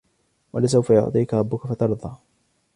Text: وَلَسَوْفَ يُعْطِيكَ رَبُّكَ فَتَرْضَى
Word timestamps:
وَلَسَوْفَ 0.53 0.89
يُعْطِيكَ 0.89 1.33
رَبُّكَ 1.33 1.67
فَتَرْضَى 1.67 2.15